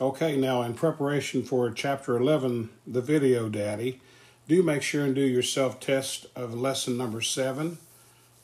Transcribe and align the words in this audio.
Okay, 0.00 0.36
now 0.36 0.62
in 0.62 0.74
preparation 0.74 1.42
for 1.42 1.68
chapter 1.72 2.16
11, 2.16 2.68
the 2.86 3.00
video 3.00 3.48
daddy, 3.48 4.00
do 4.46 4.62
make 4.62 4.80
sure 4.80 5.04
and 5.04 5.12
do 5.12 5.22
your 5.22 5.42
self 5.42 5.80
test 5.80 6.26
of 6.36 6.54
lesson 6.54 6.96
number 6.96 7.20
seven 7.20 7.78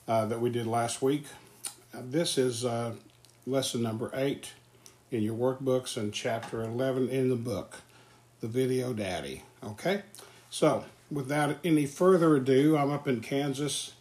uh, 0.09 0.27
that 0.27 0.41
we 0.41 0.51
did 0.51 0.67
last 0.67 1.01
week. 1.01 1.27
Uh, 1.97 2.01
this 2.03 2.37
is 2.37 2.65
uh, 2.65 2.95
lesson 3.47 3.83
number 3.83 4.11
eight 4.15 4.51
in 5.13 5.23
your 5.23 5.37
workbooks 5.37 5.97
and 5.97 6.13
chapter 6.13 6.61
11 6.61 7.09
in 7.09 7.29
the 7.29 7.37
book, 7.37 7.83
the 8.41 8.49
video 8.49 8.93
daddy. 8.93 9.45
Okay, 9.63 10.03
so 10.51 10.85
without 11.09 11.57
any 11.63 11.87
further 11.87 12.35
ado, 12.35 12.77
I'm 12.77 12.91
up 12.91 13.07
in 13.07 13.21
Kansas. 13.21 13.93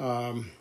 Um, 0.00 0.52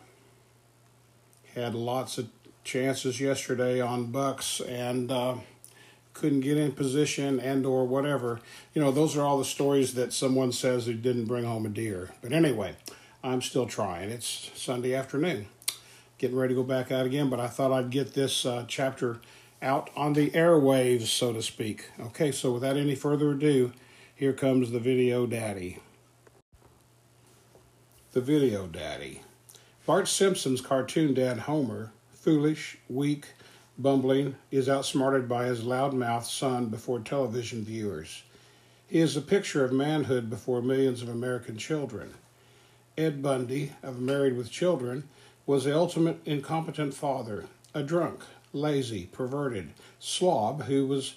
had 1.55 1.73
lots 1.73 2.18
of 2.18 2.28
chances 2.66 3.22
yesterday 3.22 3.80
on 3.80 4.12
bucks 4.12 4.59
and 4.59 5.09
uh, 5.09 5.36
couldn't 6.14 6.42
get 6.42 6.58
in 6.58 6.72
position 6.72 7.40
and 7.40 7.66
or 7.66 7.86
whatever. 7.86 8.40
You 8.74 8.82
know, 8.82 8.92
those 8.92 9.16
are 9.16 9.22
all 9.22 9.38
the 9.38 9.46
stories 9.46 9.94
that 9.94 10.14
someone 10.14 10.52
says 10.52 10.86
who 10.86 10.94
didn't 10.94 11.26
bring 11.26 11.46
home 11.46 11.66
a 11.66 11.70
deer. 11.70 12.12
But 12.22 12.34
anyway, 12.34 12.76
I'm 13.24 13.42
still 13.42 13.66
trying. 13.66 14.10
It's 14.10 14.52
Sunday 14.56 14.94
afternoon. 14.94 15.48
Getting 16.18 16.38
ready 16.38 16.54
to 16.54 16.62
go 16.62 16.68
back 16.68 16.92
out 16.92 17.06
again, 17.06 17.30
but 17.30 17.40
I 17.40 17.48
thought 17.48 17.72
I'd 17.72 17.90
get 17.90 18.14
this 18.14 18.46
uh, 18.46 18.66
chapter 18.68 19.20
out 19.62 19.90
on 19.96 20.14
the 20.14 20.30
airwaves, 20.32 21.08
so 21.08 21.34
to 21.34 21.42
speak. 21.42 21.90
Okay, 22.00 22.32
so 22.32 22.52
without 22.52 22.78
any 22.78 22.96
further 22.96 23.32
ado, 23.32 23.72
here 24.16 24.34
comes 24.34 24.72
the 24.72 24.80
video 24.80 25.26
daddy. 25.26 25.80
The 28.12 28.22
video 28.22 28.68
daddy. 28.68 29.22
Bart 29.86 30.08
Simpson's 30.08 30.62
cartoon 30.62 31.14
dad 31.14 31.40
Homer, 31.40 31.92
foolish, 32.14 32.78
weak, 32.88 33.28
bumbling, 33.82 34.36
is 34.52 34.70
outsmarted 34.70 35.28
by 35.28 35.46
his 35.46 35.62
loudmouthed 35.62 36.26
son 36.26 36.68
before 36.68 37.00
television 37.00 37.64
viewers. 37.64 38.24
He 38.88 39.00
is 39.00 39.16
a 39.16 39.22
picture 39.22 39.64
of 39.64 39.72
manhood 39.72 40.30
before 40.30 40.62
millions 40.62 41.02
of 41.02 41.10
American 41.10 41.58
children. 41.58 42.14
Ed 42.98 43.22
Bundy, 43.22 43.72
of 43.82 44.00
Married 44.00 44.36
with 44.36 44.52
Children, 44.52 45.08
was 45.46 45.64
the 45.64 45.76
ultimate 45.76 46.20
incompetent 46.26 46.94
father, 46.94 47.46
a 47.74 47.84
drunk, 47.84 48.22
lazy, 48.54 49.06
perverted 49.12 49.70
slob 50.00 50.64
who 50.64 50.86
was 50.86 51.16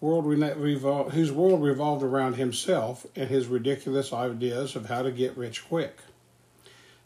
world 0.00 0.24
revol- 0.24 1.10
whose 1.10 1.30
world 1.30 1.62
revolved 1.62 2.02
around 2.02 2.34
himself 2.34 3.06
and 3.14 3.28
his 3.28 3.46
ridiculous 3.46 4.12
ideas 4.12 4.74
of 4.74 4.86
how 4.86 5.02
to 5.02 5.12
get 5.12 5.36
rich 5.36 5.68
quick. 5.68 5.98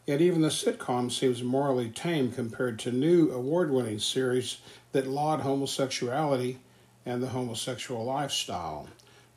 Yet 0.05 0.21
even 0.21 0.41
the 0.41 0.49
sitcom 0.49 1.11
seems 1.11 1.41
morally 1.41 1.89
tame 1.89 2.31
compared 2.31 2.77
to 2.79 2.91
new 2.91 3.31
award 3.31 3.71
winning 3.71 3.99
series 3.99 4.57
that 4.95 5.07
laud 5.07 5.41
homosexuality 5.41 6.57
and 7.05 7.21
the 7.21 7.27
homosexual 7.27 8.05
lifestyle. 8.05 8.87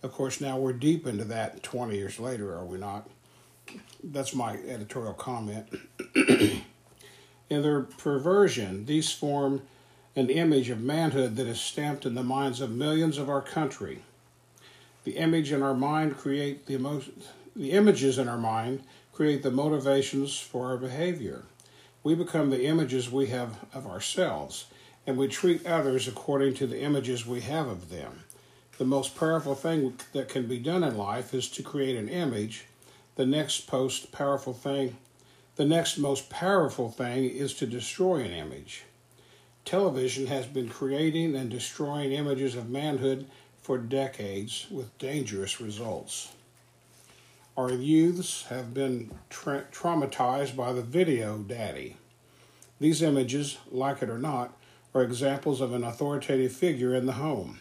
Of 0.05 0.12
course, 0.12 0.41
now 0.41 0.56
we're 0.56 0.73
deep 0.73 1.05
into 1.05 1.25
that 1.25 1.65
20 1.65 1.97
years 1.97 2.20
later, 2.20 2.55
are 2.55 2.65
we 2.65 2.78
not? 2.78 3.11
That's 4.05 4.37
my 4.37 4.53
editorial 4.53 5.15
comment. 5.15 5.67
in 6.15 6.62
their 7.48 7.81
perversion, 7.81 8.87
these 8.87 9.11
form 9.11 9.62
an 10.15 10.31
image 10.31 10.70
of 10.70 10.81
manhood 10.81 11.34
that 11.34 11.48
is 11.48 11.61
stamped 11.61 12.06
in 12.06 12.15
the 12.15 12.22
minds 12.22 12.61
of 12.61 12.70
millions 12.70 13.19
of 13.19 13.28
our 13.28 13.43
country. 13.43 14.03
The 15.03 15.17
image 15.17 15.50
in 15.50 15.61
our 15.61 15.75
mind 15.75 16.17
create 16.17 16.67
the 16.67 16.75
emotion, 16.75 17.20
the 17.56 17.72
images 17.72 18.17
in 18.17 18.28
our 18.28 18.39
mind 18.39 18.84
create 19.12 19.43
the 19.43 19.50
motivations 19.50 20.39
for 20.39 20.67
our 20.67 20.77
behavior. 20.77 21.43
We 22.05 22.15
become 22.15 22.50
the 22.50 22.67
images 22.67 23.11
we 23.11 23.27
have 23.27 23.56
of 23.75 23.89
ourselves, 23.89 24.67
and 25.09 25.17
we 25.17 25.27
treat 25.27 25.64
others 25.64 26.06
according 26.06 26.53
to 26.53 26.67
the 26.67 26.83
images 26.83 27.25
we 27.25 27.41
have 27.41 27.67
of 27.67 27.89
them. 27.89 28.25
The 28.77 28.84
most 28.84 29.17
powerful 29.17 29.55
thing 29.55 29.94
that 30.12 30.28
can 30.28 30.47
be 30.47 30.59
done 30.59 30.84
in 30.84 30.99
life 30.99 31.33
is 31.33 31.49
to 31.53 31.62
create 31.62 31.97
an 31.97 32.10
image. 32.10 32.66
The 33.16 33.25
next 33.25 33.72
most 33.72 34.12
powerful 34.12 34.53
thing, 34.53 34.99
the 35.56 35.65
next 35.65 35.97
most 35.97 36.28
powerful 36.28 36.91
thing 36.91 37.25
is 37.25 37.55
to 37.55 37.66
destroy 37.66 38.16
an 38.16 38.33
image. 38.33 38.84
Television 39.65 40.27
has 40.27 40.44
been 40.44 40.69
creating 40.69 41.34
and 41.34 41.49
destroying 41.49 42.12
images 42.12 42.54
of 42.54 42.69
manhood 42.69 43.27
for 43.62 43.78
decades 43.78 44.66
with 44.71 44.99
dangerous 44.99 45.59
results. 45.59 46.33
Our 47.56 47.72
youths 47.72 48.44
have 48.50 48.75
been 48.75 49.10
tra- 49.31 49.65
traumatized 49.72 50.54
by 50.54 50.75
the 50.75 50.83
video 50.83 51.38
daddy. 51.38 51.97
These 52.78 53.00
images, 53.00 53.56
like 53.72 54.03
it 54.03 54.10
or 54.10 54.19
not, 54.19 54.53
are 54.94 55.03
examples 55.03 55.60
of 55.60 55.72
an 55.72 55.84
authoritative 55.84 56.53
figure 56.53 56.94
in 56.94 57.06
the 57.06 57.12
home. 57.15 57.60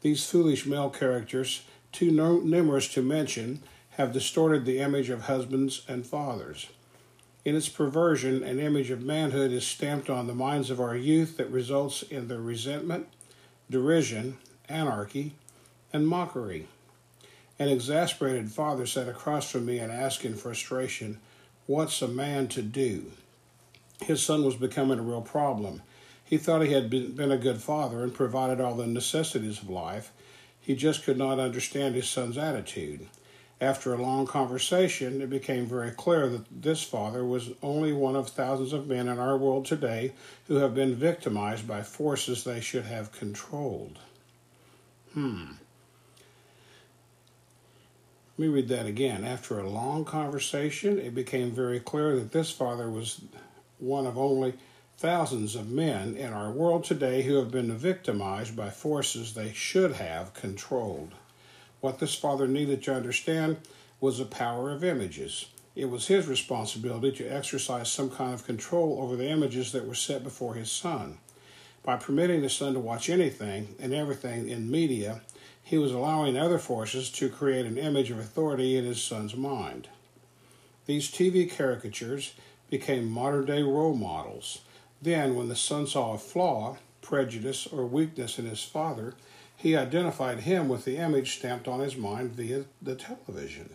These 0.00 0.26
foolish 0.26 0.66
male 0.66 0.90
characters, 0.90 1.62
too 1.92 2.10
no- 2.10 2.40
numerous 2.40 2.88
to 2.94 3.02
mention, 3.02 3.62
have 3.90 4.12
distorted 4.12 4.64
the 4.64 4.78
image 4.78 5.10
of 5.10 5.22
husbands 5.22 5.82
and 5.88 6.06
fathers. 6.06 6.68
In 7.44 7.56
its 7.56 7.68
perversion, 7.68 8.42
an 8.42 8.58
image 8.58 8.90
of 8.90 9.02
manhood 9.02 9.52
is 9.52 9.66
stamped 9.66 10.08
on 10.08 10.26
the 10.26 10.34
minds 10.34 10.70
of 10.70 10.80
our 10.80 10.94
youth 10.94 11.36
that 11.36 11.50
results 11.50 12.02
in 12.02 12.28
their 12.28 12.40
resentment, 12.40 13.08
derision, 13.70 14.38
anarchy, 14.68 15.32
and 15.92 16.06
mockery. 16.06 16.68
An 17.58 17.68
exasperated 17.68 18.52
father 18.52 18.86
sat 18.86 19.08
across 19.08 19.50
from 19.50 19.66
me 19.66 19.78
and 19.78 19.90
asked 19.90 20.24
in 20.24 20.34
frustration, 20.34 21.18
What's 21.66 22.00
a 22.00 22.08
man 22.08 22.48
to 22.48 22.62
do? 22.62 23.12
His 24.02 24.22
son 24.22 24.44
was 24.44 24.54
becoming 24.54 24.98
a 24.98 25.02
real 25.02 25.22
problem. 25.22 25.82
He 26.28 26.36
thought 26.36 26.60
he 26.60 26.74
had 26.74 26.90
been 26.90 27.32
a 27.32 27.38
good 27.38 27.62
father 27.62 28.02
and 28.02 28.12
provided 28.12 28.60
all 28.60 28.74
the 28.74 28.86
necessities 28.86 29.62
of 29.62 29.70
life. 29.70 30.12
He 30.60 30.76
just 30.76 31.02
could 31.02 31.16
not 31.16 31.38
understand 31.38 31.94
his 31.94 32.06
son's 32.06 32.36
attitude. 32.36 33.06
After 33.62 33.94
a 33.94 34.02
long 34.02 34.26
conversation, 34.26 35.22
it 35.22 35.30
became 35.30 35.64
very 35.64 35.90
clear 35.90 36.28
that 36.28 36.62
this 36.62 36.82
father 36.82 37.24
was 37.24 37.52
only 37.62 37.94
one 37.94 38.14
of 38.14 38.28
thousands 38.28 38.74
of 38.74 38.86
men 38.86 39.08
in 39.08 39.18
our 39.18 39.38
world 39.38 39.64
today 39.64 40.12
who 40.48 40.56
have 40.56 40.74
been 40.74 40.94
victimized 40.94 41.66
by 41.66 41.82
forces 41.82 42.44
they 42.44 42.60
should 42.60 42.84
have 42.84 43.10
controlled. 43.10 43.98
Hmm. 45.14 45.52
Let 48.36 48.46
me 48.46 48.48
read 48.48 48.68
that 48.68 48.84
again. 48.84 49.24
After 49.24 49.58
a 49.58 49.68
long 49.68 50.04
conversation, 50.04 50.98
it 50.98 51.14
became 51.14 51.52
very 51.52 51.80
clear 51.80 52.14
that 52.16 52.32
this 52.32 52.50
father 52.50 52.90
was 52.90 53.22
one 53.78 54.06
of 54.06 54.18
only 54.18 54.52
thousands 54.98 55.54
of 55.54 55.70
men 55.70 56.16
in 56.16 56.32
our 56.32 56.50
world 56.50 56.82
today 56.82 57.22
who 57.22 57.36
have 57.36 57.52
been 57.52 57.72
victimized 57.78 58.56
by 58.56 58.68
forces 58.68 59.32
they 59.32 59.52
should 59.52 59.92
have 59.92 60.34
controlled. 60.34 61.12
What 61.80 62.00
this 62.00 62.16
father 62.16 62.48
needed 62.48 62.82
to 62.82 62.96
understand 62.96 63.58
was 64.00 64.18
the 64.18 64.24
power 64.24 64.72
of 64.72 64.82
images. 64.82 65.46
It 65.76 65.84
was 65.84 66.08
his 66.08 66.26
responsibility 66.26 67.12
to 67.18 67.28
exercise 67.28 67.88
some 67.88 68.10
kind 68.10 68.34
of 68.34 68.44
control 68.44 68.98
over 69.00 69.14
the 69.14 69.28
images 69.28 69.70
that 69.70 69.86
were 69.86 69.94
set 69.94 70.24
before 70.24 70.54
his 70.54 70.72
son. 70.72 71.18
By 71.84 71.94
permitting 71.94 72.42
his 72.42 72.54
son 72.54 72.74
to 72.74 72.80
watch 72.80 73.08
anything 73.08 73.76
and 73.78 73.94
everything 73.94 74.48
in 74.48 74.68
media, 74.68 75.20
he 75.62 75.78
was 75.78 75.92
allowing 75.92 76.36
other 76.36 76.58
forces 76.58 77.08
to 77.10 77.28
create 77.28 77.66
an 77.66 77.78
image 77.78 78.10
of 78.10 78.18
authority 78.18 78.76
in 78.76 78.84
his 78.84 79.00
son's 79.00 79.36
mind. 79.36 79.86
These 80.86 81.08
TV 81.08 81.48
caricatures 81.48 82.32
became 82.68 83.08
modern 83.08 83.46
day 83.46 83.62
role 83.62 83.94
models. 83.94 84.58
Then, 85.00 85.34
when 85.34 85.48
the 85.48 85.56
son 85.56 85.86
saw 85.86 86.14
a 86.14 86.18
flaw, 86.18 86.76
prejudice, 87.02 87.66
or 87.66 87.86
weakness 87.86 88.38
in 88.38 88.46
his 88.46 88.62
father, 88.62 89.14
he 89.56 89.76
identified 89.76 90.40
him 90.40 90.68
with 90.68 90.84
the 90.84 90.98
image 90.98 91.38
stamped 91.38 91.66
on 91.66 91.80
his 91.80 91.96
mind 91.96 92.32
via 92.32 92.64
the 92.80 92.94
television. 92.94 93.70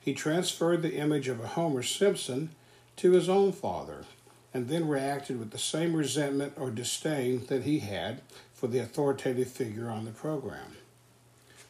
He 0.00 0.14
transferred 0.14 0.82
the 0.82 0.96
image 0.96 1.28
of 1.28 1.40
a 1.40 1.48
Homer 1.48 1.82
Simpson 1.82 2.50
to 2.96 3.12
his 3.12 3.28
own 3.28 3.52
father, 3.52 4.04
and 4.52 4.68
then 4.68 4.88
reacted 4.88 5.38
with 5.38 5.50
the 5.50 5.58
same 5.58 5.94
resentment 5.94 6.54
or 6.56 6.70
disdain 6.70 7.46
that 7.46 7.64
he 7.64 7.80
had 7.80 8.20
for 8.52 8.66
the 8.66 8.78
authoritative 8.78 9.48
figure 9.48 9.88
on 9.88 10.04
the 10.04 10.10
program. 10.10 10.76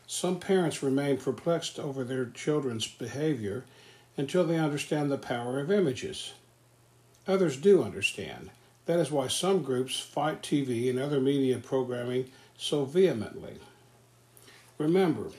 Some 0.07 0.41
parents 0.41 0.83
remain 0.83 1.19
perplexed 1.19 1.79
over 1.79 2.03
their 2.03 2.27
children's 2.27 2.87
behavior 2.87 3.65
until 4.17 4.45
they 4.45 4.59
understand 4.59 5.11
the 5.11 5.19
power 5.19 5.61
of 5.61 5.71
images. 5.71 6.33
Others 7.29 7.59
do 7.59 7.83
understand. 7.83 8.51
That 8.87 8.99
is 8.99 9.11
why 9.11 9.29
some 9.29 9.63
groups 9.63 10.01
fight 10.01 10.43
TV 10.43 10.91
and 10.91 10.99
other 10.99 11.21
media 11.21 11.59
programming 11.59 12.31
so 12.57 12.85
vehemently. 12.85 13.55
Remember, 14.79 15.31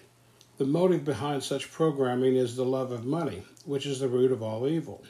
the 0.58 0.66
motive 0.66 1.04
behind 1.04 1.44
such 1.44 1.72
programming 1.72 2.36
is 2.36 2.56
the 2.56 2.66
love 2.66 2.92
of 2.92 3.06
money, 3.06 3.44
which 3.66 3.86
is 3.86 4.00
the 4.00 4.08
root 4.08 4.32
of 4.32 4.44
all 4.44 4.68
evil. 4.68 5.04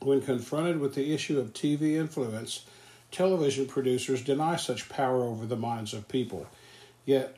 When 0.00 0.22
confronted 0.22 0.80
with 0.80 0.94
the 0.94 1.12
issue 1.12 1.38
of 1.38 1.52
TV 1.52 1.96
influence, 1.96 2.64
television 3.10 3.66
producers 3.66 4.24
deny 4.24 4.56
such 4.56 4.88
power 4.88 5.22
over 5.22 5.46
the 5.46 5.56
minds 5.56 5.92
of 5.94 6.08
people. 6.08 6.46
Yet, 7.04 7.36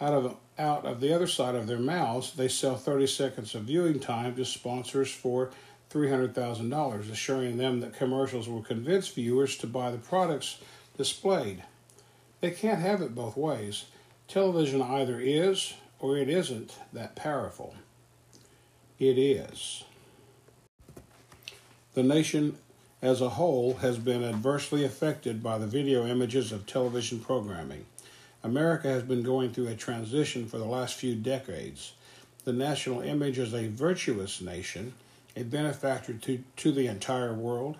out 0.00 0.12
of 0.12 0.36
out 0.58 0.86
of 0.86 1.00
the 1.00 1.12
other 1.12 1.26
side 1.26 1.54
of 1.54 1.66
their 1.66 1.78
mouths, 1.78 2.32
they 2.34 2.48
sell 2.48 2.76
30 2.76 3.06
seconds 3.06 3.54
of 3.54 3.64
viewing 3.64 4.00
time 4.00 4.34
to 4.36 4.44
sponsors 4.44 5.10
for 5.10 5.50
$300,000, 5.96 7.10
assuring 7.10 7.56
them 7.56 7.80
that 7.80 7.96
commercials 7.96 8.48
will 8.48 8.62
convince 8.62 9.08
viewers 9.08 9.56
to 9.56 9.66
buy 9.66 9.90
the 9.90 9.98
products 9.98 10.58
displayed. 10.98 11.62
They 12.40 12.50
can't 12.50 12.80
have 12.80 13.00
it 13.00 13.14
both 13.14 13.36
ways. 13.36 13.86
Television 14.28 14.82
either 14.82 15.18
is 15.20 15.74
or 15.98 16.18
it 16.18 16.28
isn't 16.28 16.76
that 16.92 17.16
powerful. 17.16 17.74
It 18.98 19.18
is. 19.18 19.84
The 21.94 22.02
nation 22.02 22.58
as 23.00 23.20
a 23.20 23.30
whole 23.30 23.74
has 23.74 23.98
been 23.98 24.22
adversely 24.22 24.84
affected 24.84 25.42
by 25.42 25.58
the 25.58 25.66
video 25.66 26.06
images 26.06 26.52
of 26.52 26.66
television 26.66 27.20
programming. 27.20 27.86
America 28.42 28.88
has 28.88 29.02
been 29.02 29.22
going 29.22 29.52
through 29.52 29.68
a 29.68 29.74
transition 29.74 30.46
for 30.46 30.58
the 30.58 30.64
last 30.64 30.94
few 30.94 31.14
decades. 31.14 31.94
The 32.44 32.52
national 32.52 33.00
image 33.00 33.38
as 33.38 33.54
a 33.54 33.68
virtuous 33.68 34.40
nation, 34.40 34.94
a 35.36 35.44
benefactor 35.44 36.14
to, 36.14 36.42
to 36.56 36.72
the 36.72 36.86
entire 36.86 37.34
world, 37.34 37.76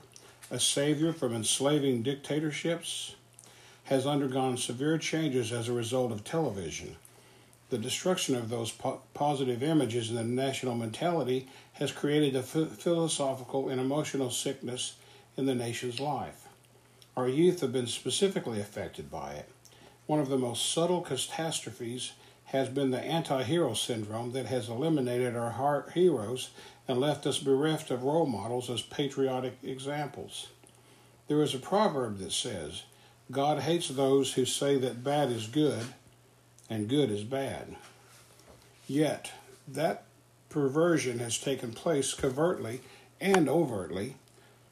a 0.50 0.60
savior 0.60 1.12
from 1.12 1.34
enslaving 1.34 2.02
dictatorships, 2.02 3.16
has 3.84 4.06
undergone 4.06 4.56
severe 4.56 4.98
changes 4.98 5.52
as 5.52 5.68
a 5.68 5.72
result 5.72 6.12
of 6.12 6.22
television. 6.22 6.96
The 7.70 7.78
destruction 7.78 8.36
of 8.36 8.48
those 8.48 8.70
po- 8.70 9.00
positive 9.14 9.62
images 9.62 10.10
in 10.10 10.16
the 10.16 10.24
national 10.24 10.74
mentality 10.74 11.48
has 11.74 11.90
created 11.90 12.36
a 12.36 12.42
philosophical 12.42 13.68
and 13.68 13.80
emotional 13.80 14.30
sickness 14.30 14.96
in 15.36 15.46
the 15.46 15.54
nation's 15.54 15.98
life. 15.98 16.46
Our 17.16 17.28
youth 17.28 17.60
have 17.60 17.72
been 17.72 17.86
specifically 17.86 18.60
affected 18.60 19.10
by 19.10 19.32
it. 19.32 19.48
One 20.06 20.20
of 20.20 20.28
the 20.28 20.38
most 20.38 20.72
subtle 20.72 21.00
catastrophes 21.00 22.12
has 22.46 22.68
been 22.68 22.90
the 22.92 23.00
anti 23.00 23.42
hero 23.42 23.74
syndrome 23.74 24.32
that 24.32 24.46
has 24.46 24.68
eliminated 24.68 25.34
our 25.34 25.90
heroes 25.94 26.50
and 26.88 27.00
left 27.00 27.26
us 27.26 27.38
bereft 27.38 27.90
of 27.90 28.04
role 28.04 28.26
models 28.26 28.70
as 28.70 28.82
patriotic 28.82 29.58
examples. 29.62 30.48
There 31.28 31.42
is 31.42 31.54
a 31.54 31.58
proverb 31.58 32.18
that 32.18 32.32
says, 32.32 32.84
God 33.30 33.60
hates 33.60 33.88
those 33.88 34.34
who 34.34 34.44
say 34.44 34.76
that 34.78 35.02
bad 35.02 35.30
is 35.30 35.48
good 35.48 35.86
and 36.70 36.88
good 36.88 37.10
is 37.10 37.24
bad. 37.24 37.76
Yet, 38.86 39.32
that 39.66 40.04
perversion 40.48 41.18
has 41.18 41.38
taken 41.38 41.72
place 41.72 42.14
covertly 42.14 42.80
and 43.20 43.48
overtly 43.48 44.16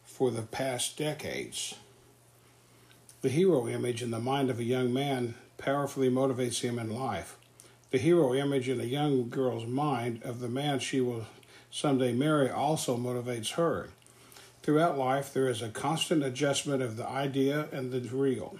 for 0.05 0.31
the 0.31 0.43
past 0.43 0.97
decades. 0.97 1.75
The 3.23 3.29
hero 3.29 3.67
image 3.67 4.03
in 4.03 4.13
the 4.13 4.21
mind 4.21 4.51
of 4.51 4.61
a 4.61 4.65
young 4.65 4.93
man 4.93 5.35
powerfully 5.59 6.11
motivates 6.11 6.61
him 6.61 6.79
in 6.79 6.95
life. 6.95 7.37
The 7.91 7.99
hero 7.99 8.35
image 8.35 8.69
in 8.69 8.81
a 8.81 8.85
young 8.85 9.29
girl's 9.29 9.67
mind 9.67 10.23
of 10.23 10.41
the 10.41 10.49
man 10.49 10.79
she 10.79 11.01
will 11.01 11.27
someday 11.75 12.13
marry 12.13 12.49
also 12.49 12.97
motivates 12.97 13.55
her. 13.55 13.89
Throughout 14.63 14.97
life, 14.97 15.35
there 15.35 15.49
is 15.49 15.61
a 15.61 15.69
constant 15.69 16.23
adjustment 16.23 16.81
of 16.81 16.97
the 16.97 17.07
idea 17.07 17.67
and 17.73 17.91
the 17.91 18.01
real. 18.17 18.57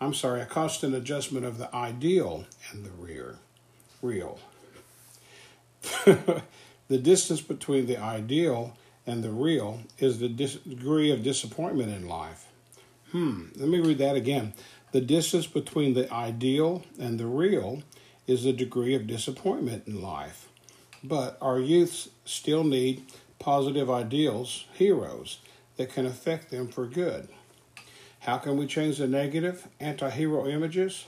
I'm 0.00 0.14
sorry, 0.14 0.40
a 0.40 0.46
constant 0.46 0.94
adjustment 0.94 1.44
of 1.44 1.58
the 1.58 1.74
ideal 1.74 2.46
and 2.70 2.84
the 2.84 2.90
rear, 2.90 3.38
real. 4.00 4.38
the 6.04 6.98
distance 6.98 7.40
between 7.40 7.86
the 7.86 8.00
ideal 8.00 8.76
and 9.08 9.24
the 9.24 9.30
real 9.30 9.80
is 9.98 10.20
the 10.20 10.28
dis- 10.28 10.54
degree 10.54 11.10
of 11.10 11.24
disappointment 11.24 11.92
in 11.92 12.08
life. 12.08 12.46
Hmm, 13.10 13.46
let 13.56 13.68
me 13.68 13.80
read 13.80 13.98
that 13.98 14.14
again. 14.14 14.52
The 14.92 15.00
distance 15.00 15.48
between 15.48 15.94
the 15.94 16.10
ideal 16.12 16.84
and 16.96 17.18
the 17.18 17.26
real 17.26 17.82
is 18.28 18.44
the 18.44 18.52
degree 18.52 18.94
of 18.94 19.08
disappointment 19.08 19.88
in 19.88 20.00
life. 20.00 20.49
But 21.02 21.38
our 21.40 21.58
youths 21.58 22.10
still 22.24 22.64
need 22.64 23.04
positive 23.38 23.90
ideals, 23.90 24.66
heroes, 24.74 25.38
that 25.76 25.92
can 25.92 26.06
affect 26.06 26.50
them 26.50 26.68
for 26.68 26.86
good. 26.86 27.28
How 28.20 28.36
can 28.36 28.58
we 28.58 28.66
change 28.66 28.98
the 28.98 29.08
negative, 29.08 29.66
anti 29.80 30.10
hero 30.10 30.46
images? 30.46 31.06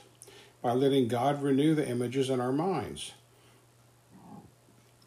By 0.63 0.73
letting 0.73 1.09
God 1.09 1.43
renew 1.43 1.75
the 1.75 1.87
images 1.87 2.31
in 2.31 2.41
our 2.41 2.53
minds. 2.53 3.13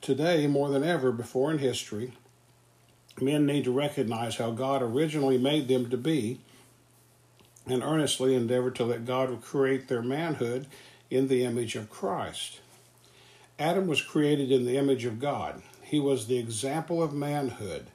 Today, 0.02 0.46
more 0.46 0.70
than 0.70 0.84
ever 0.84 1.12
before 1.12 1.50
in 1.50 1.58
history, 1.58 2.14
men 3.20 3.46
need 3.46 3.64
to 3.64 3.72
recognize 3.72 4.36
how 4.36 4.52
God 4.52 4.84
originally 4.84 5.38
made 5.38 5.68
them 5.68 5.90
to 5.90 5.98
be 5.98 6.42
and 7.66 7.82
earnestly 7.82 8.36
endeavor 8.36 8.70
to 8.72 8.84
let 8.84 9.06
God 9.06 9.42
create 9.42 9.88
their 9.88 10.04
manhood 10.04 10.68
in 11.10 11.28
the 11.28 11.44
image 11.44 11.76
of 11.76 11.90
Christ. 11.90 12.60
Adam 13.58 13.88
was 13.88 14.02
created 14.02 14.52
in 14.52 14.66
the 14.66 14.78
image 14.78 15.06
of 15.06 15.20
God. 15.20 15.62
He 15.82 16.00
was 16.00 16.28
the 16.28 16.38
example 16.38 17.02
of 17.02 17.14
manhood. 17.14 17.88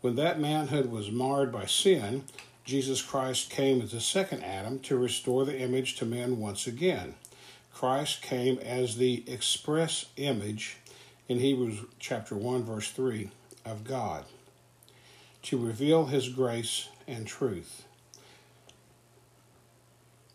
When 0.00 0.14
that 0.16 0.38
manhood 0.38 0.92
was 0.92 1.10
marred 1.10 1.50
by 1.50 1.66
sin, 1.66 2.24
Jesus 2.64 3.02
Christ 3.02 3.50
came 3.50 3.80
as 3.80 3.90
the 3.90 4.00
second 4.00 4.44
Adam 4.44 4.78
to 4.80 4.96
restore 4.96 5.44
the 5.44 5.58
image 5.58 5.96
to 5.96 6.04
men 6.04 6.38
once 6.38 6.66
again. 6.66 7.14
Christ 7.74 8.22
came 8.22 8.58
as 8.58 8.96
the 8.96 9.24
express 9.26 10.06
image 10.16 10.76
in 11.28 11.38
Hebrews 11.40 11.80
chapter 11.98 12.36
1 12.36 12.64
verse 12.64 12.90
3 12.90 13.30
of 13.64 13.84
God 13.84 14.24
to 15.42 15.58
reveal 15.58 16.06
his 16.06 16.28
grace 16.28 16.88
and 17.06 17.26
truth. 17.26 17.84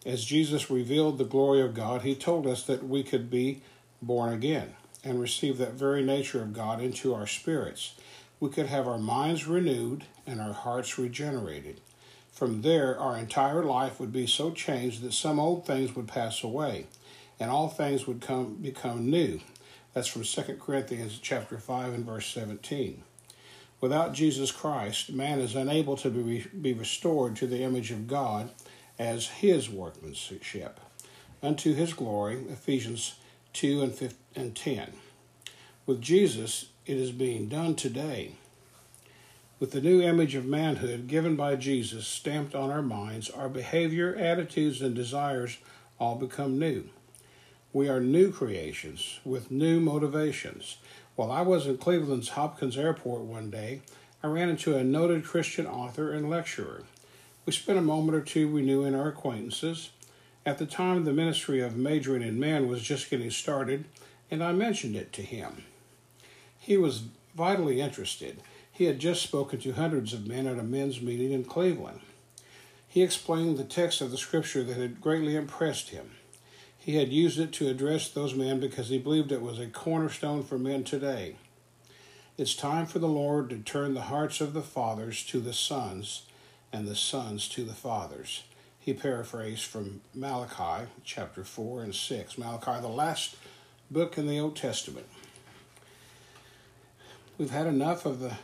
As 0.05 0.25
Jesus 0.25 0.69
revealed 0.69 1.17
the 1.17 1.23
glory 1.23 1.61
of 1.61 1.73
God, 1.73 2.01
he 2.01 2.15
told 2.15 2.47
us 2.47 2.63
that 2.63 2.87
we 2.87 3.03
could 3.03 3.29
be 3.29 3.61
born 4.05 4.33
again 4.33 4.73
and 5.03 5.19
receive 5.19 5.57
that 5.57 5.73
very 5.73 6.03
nature 6.03 6.41
of 6.41 6.53
God 6.53 6.81
into 6.81 7.13
our 7.13 7.27
spirits. 7.27 7.95
We 8.39 8.49
could 8.49 8.67
have 8.67 8.87
our 8.87 8.97
minds 8.97 9.47
renewed 9.47 10.05
and 10.25 10.39
our 10.39 10.53
hearts 10.53 10.97
regenerated. 10.97 11.81
From 12.31 12.61
there, 12.61 12.99
our 12.99 13.17
entire 13.17 13.63
life 13.63 13.99
would 13.99 14.11
be 14.11 14.27
so 14.27 14.51
changed 14.51 15.01
that 15.01 15.13
some 15.13 15.39
old 15.39 15.65
things 15.65 15.95
would 15.95 16.07
pass 16.07 16.43
away 16.43 16.87
and 17.39 17.51
all 17.51 17.67
things 17.67 18.07
would 18.07 18.21
come 18.21 18.55
become 18.55 19.09
new. 19.09 19.39
That's 19.93 20.07
from 20.07 20.23
2 20.23 20.57
Corinthians 20.59 21.19
chapter 21.21 21.57
5 21.57 21.93
and 21.93 22.05
verse 22.05 22.27
17. 22.27 23.03
Without 23.79 24.13
Jesus 24.13 24.51
Christ, 24.51 25.11
man 25.11 25.39
is 25.39 25.55
unable 25.55 25.97
to 25.97 26.09
be, 26.09 26.45
be 26.59 26.73
restored 26.73 27.35
to 27.35 27.47
the 27.47 27.63
image 27.63 27.91
of 27.91 28.07
God 28.07 28.49
as 28.97 29.27
his 29.27 29.69
workmanship. 29.69 30.79
Unto 31.41 31.73
his 31.73 31.93
glory, 31.93 32.45
Ephesians 32.49 33.15
2 33.53 33.81
and, 33.81 33.93
5, 33.93 34.15
and 34.35 34.55
10. 34.55 34.93
With 35.85 36.01
Jesus, 36.01 36.69
it 36.85 36.97
is 36.97 37.11
being 37.11 37.47
done 37.47 37.75
today. 37.75 38.33
With 39.59 39.71
the 39.71 39.81
new 39.81 40.01
image 40.01 40.35
of 40.35 40.45
manhood 40.45 41.07
given 41.07 41.35
by 41.35 41.55
Jesus 41.55 42.05
stamped 42.05 42.53
on 42.53 42.69
our 42.69 42.81
minds, 42.81 43.29
our 43.29 43.47
behavior, 43.47 44.15
attitudes, 44.15 44.81
and 44.81 44.93
desires 44.93 45.57
all 45.99 46.15
become 46.15 46.59
new. 46.59 46.89
We 47.71 47.87
are 47.87 47.99
new 47.99 48.31
creations 48.31 49.19
with 49.23 49.51
new 49.51 49.79
motivations. 49.79 50.77
While 51.15 51.31
I 51.31 51.41
was 51.41 51.65
in 51.65 51.77
Cleveland's 51.77 52.29
Hopkins 52.29 52.77
Airport 52.77 53.21
one 53.21 53.49
day, 53.49 53.81
I 54.21 54.27
ran 54.27 54.49
into 54.49 54.75
a 54.75 54.83
noted 54.83 55.23
Christian 55.23 55.65
author 55.65 56.11
and 56.11 56.29
lecturer. 56.29 56.83
We 57.45 57.53
spent 57.53 57.77
a 57.77 57.81
moment 57.81 58.15
or 58.15 58.21
two 58.21 58.47
renewing 58.47 58.95
our 58.95 59.09
acquaintances. 59.09 59.91
At 60.45 60.57
the 60.57 60.65
time, 60.65 61.05
the 61.05 61.13
ministry 61.13 61.61
of 61.61 61.77
majoring 61.77 62.21
in 62.21 62.39
men 62.39 62.67
was 62.67 62.81
just 62.81 63.09
getting 63.09 63.31
started, 63.31 63.85
and 64.29 64.43
I 64.43 64.51
mentioned 64.51 64.95
it 64.95 65.13
to 65.13 65.21
him. 65.21 65.63
He 66.59 66.75
was 66.75 67.03
vitally 67.33 67.79
interested. 67.79 68.41
He 68.71 68.85
had 68.85 68.99
just 68.99 69.21
spoken 69.21 69.59
to 69.59 69.73
hundreds 69.73 70.13
of 70.13 70.27
men 70.27 70.47
at 70.47 70.59
a 70.59 70.63
men's 70.63 71.01
meeting 71.01 71.31
in 71.31 71.45
Cleveland. 71.45 72.01
He 72.87 73.01
explained 73.01 73.57
the 73.57 73.63
text 73.63 74.01
of 74.01 74.11
the 74.11 74.17
scripture 74.17 74.63
that 74.63 74.77
had 74.77 75.01
greatly 75.01 75.35
impressed 75.35 75.89
him. 75.89 76.11
He 76.77 76.97
had 76.97 77.13
used 77.13 77.39
it 77.39 77.53
to 77.53 77.69
address 77.69 78.09
those 78.09 78.35
men 78.35 78.59
because 78.59 78.89
he 78.89 78.97
believed 78.97 79.31
it 79.31 79.41
was 79.41 79.59
a 79.59 79.67
cornerstone 79.67 80.43
for 80.43 80.57
men 80.57 80.83
today. 80.83 81.35
It's 82.37 82.55
time 82.55 82.85
for 82.85 82.99
the 82.99 83.07
Lord 83.07 83.49
to 83.51 83.57
turn 83.59 83.93
the 83.93 84.01
hearts 84.01 84.41
of 84.41 84.53
the 84.53 84.61
fathers 84.61 85.23
to 85.27 85.39
the 85.39 85.53
sons 85.53 86.23
and 86.73 86.87
the 86.87 86.95
sons 86.95 87.47
to 87.49 87.63
the 87.63 87.73
fathers. 87.73 88.43
He 88.83 88.93
paraphrased 88.93 89.65
from 89.65 90.01
Malachi 90.13 90.87
chapter 91.03 91.43
4 91.43 91.83
and 91.83 91.95
6. 91.95 92.37
Malachi, 92.37 92.81
the 92.81 92.87
last 92.87 93.35
book 93.89 94.17
in 94.17 94.27
the 94.27 94.39
Old 94.39 94.55
Testament. 94.55 95.07
We've 97.37 97.49
had 97.49 97.65
enough 97.67 98.05
of 98.05 98.19
the 98.19 98.35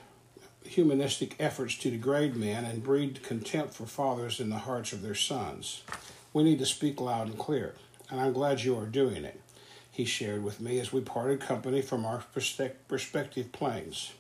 humanistic 0.64 1.36
efforts 1.40 1.76
to 1.80 1.92
degrade 1.92 2.36
men 2.36 2.64
and 2.64 2.84
breed 2.84 3.22
contempt 3.22 3.74
for 3.74 3.86
fathers 3.86 4.40
in 4.40 4.50
the 4.50 4.60
hearts 4.60 4.94
of 4.94 5.02
their 5.02 5.16
sons. 5.16 5.84
We 6.32 6.44
need 6.44 6.60
to 6.60 6.66
speak 6.66 7.02
loud 7.02 7.28
and 7.28 7.38
clear 7.38 7.76
and 8.10 8.20
I'm 8.20 8.34
glad 8.34 8.62
you 8.62 8.78
are 8.78 8.86
doing 8.86 9.24
it, 9.24 9.40
he 9.92 10.06
shared 10.06 10.44
with 10.44 10.60
me 10.60 10.80
as 10.80 10.92
we 10.92 11.02
parted 11.02 11.40
company 11.40 11.82
from 11.82 12.06
our 12.06 12.24
respective 12.36 13.52
planes. 13.52 14.14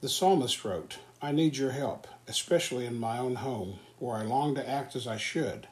The 0.00 0.08
psalmist 0.08 0.64
wrote, 0.64 0.98
I 1.22 1.32
need 1.32 1.56
your 1.56 1.70
help, 1.70 2.06
especially 2.28 2.84
in 2.84 3.00
my 3.00 3.18
own 3.18 3.36
home, 3.36 3.78
where 3.98 4.16
I 4.16 4.22
long 4.22 4.54
to 4.54 4.68
act 4.68 4.94
as 4.94 5.06
I 5.06 5.16
should. 5.16 5.66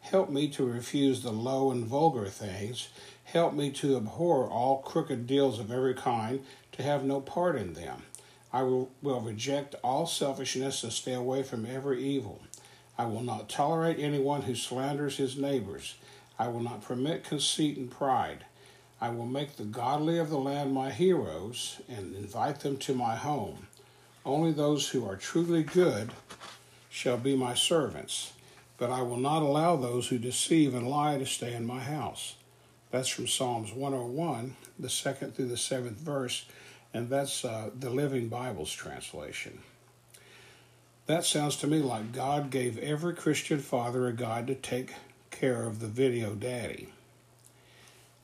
Help 0.00 0.30
me 0.30 0.48
to 0.50 0.64
refuse 0.64 1.22
the 1.22 1.32
low 1.32 1.72
and 1.72 1.84
vulgar 1.84 2.26
things. 2.26 2.88
Help 3.24 3.54
me 3.54 3.70
to 3.72 3.96
abhor 3.96 4.48
all 4.48 4.78
crooked 4.78 5.26
deals 5.26 5.58
of 5.58 5.72
every 5.72 5.94
kind, 5.94 6.44
to 6.72 6.82
have 6.84 7.04
no 7.04 7.20
part 7.20 7.56
in 7.56 7.74
them. 7.74 8.04
I 8.52 8.62
will, 8.62 8.90
will 9.02 9.20
reject 9.20 9.74
all 9.82 10.06
selfishness 10.06 10.84
and 10.84 10.92
stay 10.92 11.14
away 11.14 11.42
from 11.42 11.66
every 11.66 12.02
evil. 12.02 12.40
I 12.96 13.06
will 13.06 13.22
not 13.22 13.48
tolerate 13.48 13.98
anyone 13.98 14.42
who 14.42 14.54
slanders 14.54 15.16
his 15.16 15.36
neighbors. 15.36 15.96
I 16.38 16.48
will 16.48 16.60
not 16.60 16.82
permit 16.82 17.24
conceit 17.24 17.76
and 17.76 17.90
pride. 17.90 18.44
I 19.00 19.10
will 19.10 19.26
make 19.26 19.56
the 19.56 19.64
godly 19.64 20.18
of 20.18 20.30
the 20.30 20.38
land 20.38 20.72
my 20.72 20.90
heroes 20.90 21.80
and 21.88 22.14
invite 22.14 22.60
them 22.60 22.76
to 22.78 22.94
my 22.94 23.16
home. 23.16 23.67
Only 24.28 24.52
those 24.52 24.90
who 24.90 25.08
are 25.08 25.16
truly 25.16 25.62
good 25.62 26.10
shall 26.90 27.16
be 27.16 27.34
my 27.34 27.54
servants, 27.54 28.34
but 28.76 28.90
I 28.90 29.00
will 29.00 29.16
not 29.16 29.40
allow 29.40 29.74
those 29.74 30.08
who 30.08 30.18
deceive 30.18 30.74
and 30.74 30.86
lie 30.86 31.16
to 31.16 31.24
stay 31.24 31.54
in 31.54 31.64
my 31.64 31.80
house. 31.80 32.34
That's 32.90 33.08
from 33.08 33.26
Psalms 33.26 33.72
101, 33.72 34.54
the 34.78 34.90
second 34.90 35.34
through 35.34 35.48
the 35.48 35.56
seventh 35.56 35.96
verse, 35.96 36.44
and 36.92 37.08
that's 37.08 37.42
uh, 37.42 37.70
the 37.74 37.88
Living 37.88 38.28
Bible's 38.28 38.70
translation. 38.70 39.60
That 41.06 41.24
sounds 41.24 41.56
to 41.56 41.66
me 41.66 41.78
like 41.78 42.12
God 42.12 42.50
gave 42.50 42.76
every 42.80 43.14
Christian 43.14 43.60
father 43.60 44.06
a 44.08 44.12
guide 44.12 44.46
to 44.48 44.54
take 44.54 44.92
care 45.30 45.62
of 45.62 45.80
the 45.80 45.86
video 45.86 46.34
daddy. 46.34 46.88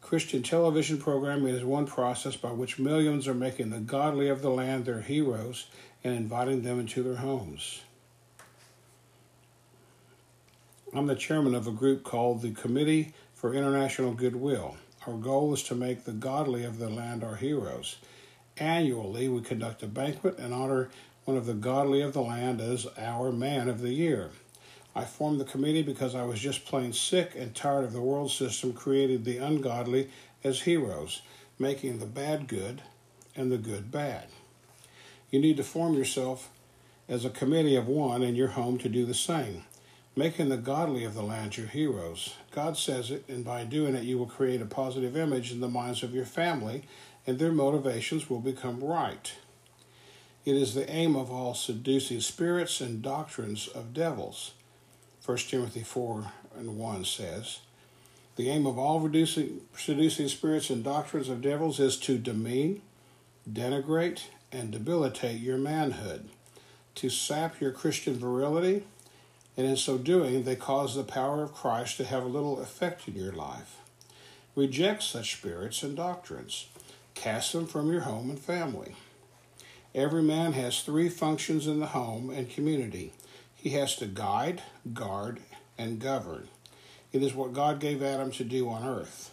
Christian 0.02 0.42
television 0.42 0.98
programming 0.98 1.54
is 1.54 1.64
one 1.64 1.86
process 1.86 2.36
by 2.36 2.50
which 2.50 2.78
millions 2.78 3.26
are 3.26 3.32
making 3.32 3.70
the 3.70 3.80
godly 3.80 4.28
of 4.28 4.42
the 4.42 4.50
land 4.50 4.84
their 4.84 5.00
heroes 5.00 5.66
and 6.04 6.14
inviting 6.14 6.62
them 6.62 6.78
into 6.78 7.02
their 7.02 7.16
homes. 7.16 7.80
I'm 10.94 11.06
the 11.06 11.16
chairman 11.16 11.54
of 11.54 11.66
a 11.66 11.72
group 11.72 12.04
called 12.04 12.42
the 12.42 12.52
Committee 12.52 13.14
for 13.34 13.54
International 13.54 14.12
Goodwill. 14.12 14.76
Our 15.06 15.14
goal 15.14 15.52
is 15.54 15.62
to 15.64 15.74
make 15.74 16.04
the 16.04 16.12
godly 16.12 16.64
of 16.64 16.78
the 16.78 16.88
land 16.88 17.24
our 17.24 17.36
heroes. 17.36 17.96
Annually, 18.58 19.28
we 19.28 19.40
conduct 19.40 19.82
a 19.82 19.88
banquet 19.88 20.38
and 20.38 20.54
honor 20.54 20.90
one 21.24 21.36
of 21.36 21.46
the 21.46 21.54
godly 21.54 22.02
of 22.02 22.12
the 22.12 22.22
land 22.22 22.60
as 22.60 22.86
our 22.98 23.32
man 23.32 23.68
of 23.68 23.80
the 23.80 23.92
year. 23.92 24.30
I 24.94 25.04
formed 25.04 25.40
the 25.40 25.44
committee 25.44 25.82
because 25.82 26.14
I 26.14 26.24
was 26.24 26.38
just 26.38 26.64
plain 26.64 26.92
sick 26.92 27.32
and 27.34 27.54
tired 27.54 27.84
of 27.84 27.92
the 27.92 28.00
world 28.00 28.30
system 28.30 28.72
creating 28.72 29.24
the 29.24 29.38
ungodly 29.38 30.10
as 30.44 30.60
heroes, 30.60 31.22
making 31.58 31.98
the 31.98 32.06
bad 32.06 32.46
good 32.46 32.82
and 33.34 33.50
the 33.50 33.58
good 33.58 33.90
bad. 33.90 34.28
You 35.34 35.40
need 35.40 35.56
to 35.56 35.64
form 35.64 35.94
yourself 35.94 36.48
as 37.08 37.24
a 37.24 37.28
committee 37.28 37.74
of 37.74 37.88
one 37.88 38.22
in 38.22 38.36
your 38.36 38.50
home 38.50 38.78
to 38.78 38.88
do 38.88 39.04
the 39.04 39.14
same, 39.14 39.64
making 40.14 40.48
the 40.48 40.56
godly 40.56 41.02
of 41.02 41.14
the 41.14 41.24
land 41.24 41.56
your 41.56 41.66
heroes. 41.66 42.36
God 42.52 42.76
says 42.76 43.10
it, 43.10 43.24
and 43.26 43.44
by 43.44 43.64
doing 43.64 43.96
it, 43.96 44.04
you 44.04 44.16
will 44.16 44.28
create 44.28 44.62
a 44.62 44.64
positive 44.64 45.16
image 45.16 45.50
in 45.50 45.58
the 45.58 45.66
minds 45.66 46.04
of 46.04 46.14
your 46.14 46.24
family, 46.24 46.84
and 47.26 47.36
their 47.36 47.50
motivations 47.50 48.30
will 48.30 48.38
become 48.38 48.78
right. 48.78 49.32
It 50.44 50.54
is 50.54 50.72
the 50.72 50.88
aim 50.88 51.16
of 51.16 51.32
all 51.32 51.54
seducing 51.54 52.20
spirits 52.20 52.80
and 52.80 53.02
doctrines 53.02 53.66
of 53.66 53.92
devils. 53.92 54.52
1 55.26 55.36
Timothy 55.38 55.82
4 55.82 56.30
and 56.56 56.78
1 56.78 57.04
says, 57.04 57.58
The 58.36 58.50
aim 58.50 58.68
of 58.68 58.78
all 58.78 59.00
reducing, 59.00 59.62
seducing 59.76 60.28
spirits 60.28 60.70
and 60.70 60.84
doctrines 60.84 61.28
of 61.28 61.42
devils 61.42 61.80
is 61.80 61.96
to 61.96 62.18
demean, 62.18 62.82
denigrate, 63.52 64.26
and 64.54 64.70
debilitate 64.70 65.40
your 65.40 65.58
manhood, 65.58 66.28
to 66.94 67.10
sap 67.10 67.60
your 67.60 67.72
Christian 67.72 68.14
virility, 68.14 68.84
and 69.56 69.66
in 69.66 69.76
so 69.76 69.98
doing, 69.98 70.44
they 70.44 70.56
cause 70.56 70.94
the 70.94 71.04
power 71.04 71.42
of 71.42 71.54
Christ 71.54 71.96
to 71.98 72.04
have 72.04 72.24
little 72.24 72.60
effect 72.60 73.06
in 73.08 73.14
your 73.14 73.32
life. 73.32 73.76
Reject 74.54 75.02
such 75.02 75.36
spirits 75.36 75.82
and 75.82 75.96
doctrines, 75.96 76.68
cast 77.14 77.52
them 77.52 77.66
from 77.66 77.90
your 77.90 78.02
home 78.02 78.30
and 78.30 78.38
family. 78.38 78.96
Every 79.94 80.22
man 80.22 80.52
has 80.54 80.82
three 80.82 81.08
functions 81.08 81.66
in 81.66 81.80
the 81.80 81.86
home 81.86 82.30
and 82.30 82.50
community 82.50 83.12
he 83.64 83.70
has 83.70 83.96
to 83.96 84.04
guide, 84.04 84.62
guard, 84.92 85.40
and 85.78 85.98
govern. 85.98 86.48
It 87.14 87.22
is 87.22 87.34
what 87.34 87.54
God 87.54 87.80
gave 87.80 88.02
Adam 88.02 88.30
to 88.32 88.44
do 88.44 88.68
on 88.68 88.86
earth. 88.86 89.32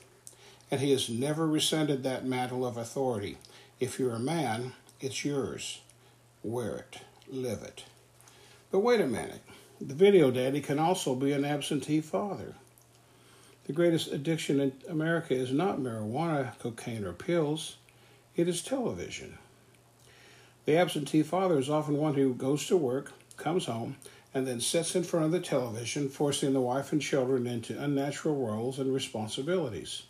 And 0.72 0.80
he 0.80 0.92
has 0.92 1.10
never 1.10 1.46
rescinded 1.46 2.04
that 2.04 2.26
mantle 2.26 2.66
of 2.66 2.78
authority. 2.78 3.40
If 3.82 4.00
you're 4.00 4.16
a 4.16 4.20
man, 4.20 4.72
it's 5.04 5.26
yours. 5.26 5.82
Wear 6.44 6.78
it, 6.78 7.00
live 7.28 7.64
it. 7.64 7.84
But 8.72 8.80
wait 8.80 9.02
a 9.02 9.08
minute. 9.08 9.42
The 9.80 9.94
video 9.96 10.32
daddy 10.32 10.62
can 10.62 10.80
also 10.80 11.16
be 11.16 11.32
an 11.32 11.44
absentee 11.44 12.02
father. 12.02 12.56
The 13.66 13.74
greatest 13.74 14.12
addiction 14.12 14.60
in 14.60 14.74
America 14.90 15.34
is 15.34 15.52
not 15.52 15.80
marijuana, 15.80 16.58
cocaine, 16.60 17.04
or 17.04 17.14
pills, 17.14 17.78
it 18.36 18.48
is 18.48 18.62
television. 18.62 19.38
The 20.66 20.78
absentee 20.78 21.24
father 21.24 21.58
is 21.58 21.70
often 21.70 21.98
one 21.98 22.14
who 22.14 22.34
goes 22.34 22.68
to 22.68 22.78
work, 22.78 23.12
comes 23.38 23.66
home, 23.66 23.98
and 24.34 24.48
then 24.48 24.62
sits 24.62 24.96
in 24.96 25.04
front 25.04 25.26
of 25.26 25.32
the 25.32 25.40
television, 25.40 26.10
forcing 26.10 26.54
the 26.54 26.62
wife 26.62 26.92
and 26.92 27.02
children 27.02 27.48
into 27.48 27.82
unnatural 27.82 28.36
roles 28.36 28.80
and 28.80 28.94
responsibilities. 28.94 30.04